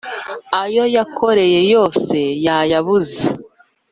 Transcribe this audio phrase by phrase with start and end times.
[0.61, 3.21] ayo yakoreye yose yayabuze